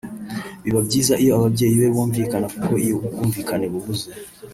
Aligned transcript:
Biba 0.63 0.79
byiza 0.87 1.13
iyo 1.21 1.31
ababyeyi 1.37 1.75
be 1.81 1.87
bumvikana 1.95 2.47
kuko 2.53 2.71
iyo 2.83 2.95
ubwumvikane 3.05 3.65
bubuze 3.73 4.07